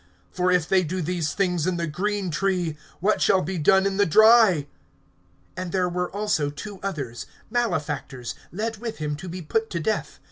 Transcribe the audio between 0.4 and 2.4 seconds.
if they do these things in the green